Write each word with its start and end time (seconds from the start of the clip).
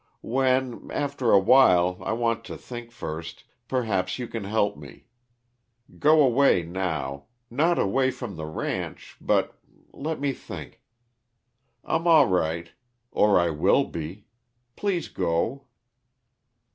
When 0.23 0.89
after 0.89 1.31
a 1.31 1.37
while 1.37 1.99
I 2.01 2.11
want 2.13 2.43
to 2.45 2.57
think 2.57 2.89
first 2.91 3.43
perhaps 3.67 4.17
you 4.17 4.27
can 4.27 4.45
help 4.45 4.75
me. 4.75 5.05
Go 5.99 6.23
away 6.23 6.63
now 6.63 7.25
not 7.51 7.77
away 7.77 8.09
from 8.09 8.35
the 8.35 8.47
ranch, 8.47 9.15
but 9.21 9.59
let 9.93 10.19
me 10.19 10.33
think. 10.33 10.81
I'm 11.83 12.07
all 12.07 12.25
right 12.25 12.71
or 13.11 13.39
I 13.39 13.51
will 13.51 13.83
be. 13.83 14.25
Please 14.75 15.07
go." 15.07 15.67